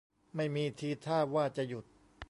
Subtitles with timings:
[0.35, 1.85] ไม่มีทีท่าว่าจะหยุด